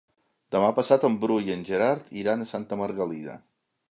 Demà 0.53 0.71
passat 0.77 1.05
en 1.09 1.17
Bru 1.25 1.35
i 1.49 1.53
en 1.57 1.61
Gerard 1.69 2.09
iran 2.23 2.41
a 2.41 2.47
Santa 2.55 2.81
Margalida. 2.83 3.37